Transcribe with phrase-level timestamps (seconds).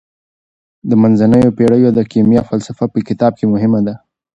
[0.89, 3.95] د منځنیو پیړیو د کیمیا فلسفه په کتاب کې مهمه ده.